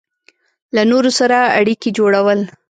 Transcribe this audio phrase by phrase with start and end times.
[0.75, 2.39] له نورو سره اړیکې جوړول